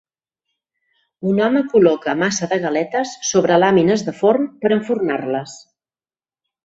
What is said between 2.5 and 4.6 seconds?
de galetes sobre làmines de forn